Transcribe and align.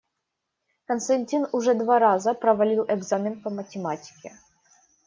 Константин 0.87 1.45
уже 1.53 1.75
два 1.75 1.99
раза 1.99 2.33
провалил 2.33 2.85
экзамен 2.89 3.39
по 3.39 3.51
математике. 3.51 4.33